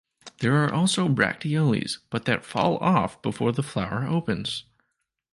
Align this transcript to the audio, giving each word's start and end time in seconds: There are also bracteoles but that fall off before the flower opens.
There 0.39 0.55
are 0.55 0.73
also 0.73 1.07
bracteoles 1.07 1.99
but 2.09 2.25
that 2.25 2.43
fall 2.43 2.77
off 2.77 3.21
before 3.21 3.51
the 3.51 3.61
flower 3.61 4.07
opens. 4.07 4.63